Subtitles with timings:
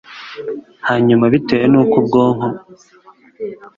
[0.87, 2.47] hanyuma bitewe nuko ubwonko